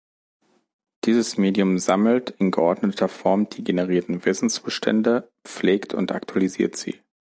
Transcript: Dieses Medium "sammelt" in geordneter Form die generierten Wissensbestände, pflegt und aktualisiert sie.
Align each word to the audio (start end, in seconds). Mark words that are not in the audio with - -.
Dieses 1.03 1.37
Medium 1.37 1.77
"sammelt" 1.77 2.31
in 2.31 2.49
geordneter 2.49 3.07
Form 3.07 3.47
die 3.49 3.63
generierten 3.63 4.25
Wissensbestände, 4.25 5.31
pflegt 5.43 5.93
und 5.93 6.11
aktualisiert 6.11 6.75
sie. 6.75 6.99